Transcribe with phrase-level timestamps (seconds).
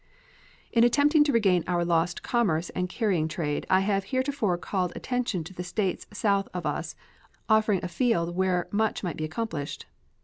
[0.71, 5.43] In attempting to regain our lost commerce and carrying trade I have heretofore called attention
[5.43, 6.95] to the States south of us
[7.47, 9.85] offering a field where much might be accomplished.